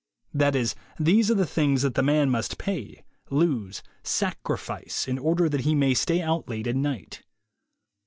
That 0.33 0.55
is, 0.55 0.73
these 0.99 1.29
are 1.29 1.35
the 1.35 1.45
things 1.45 1.83
that 1.83 1.93
the 1.93 2.01
man 2.01 2.31
must 2.31 2.57
pay, 2.57 3.03
lose, 3.29 3.83
sacrifice, 4.01 5.07
in 5.07 5.19
order 5.19 5.47
that 5.47 5.61
he 5.61 5.75
may 5.75 5.93
stay 5.93 6.23
out 6.23 6.49
late 6.49 6.65
at 6.65 6.75
night. 6.75 7.21